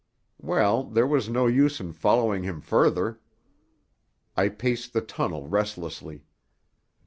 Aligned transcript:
Well, 0.41 0.85
there 0.85 1.05
was 1.05 1.29
no 1.29 1.45
use 1.45 1.79
in 1.79 1.93
following 1.93 2.41
him 2.41 2.59
further. 2.59 3.19
I 4.35 4.49
paced 4.49 4.93
the 4.93 5.01
tunnel 5.01 5.47
restlessly. 5.47 6.23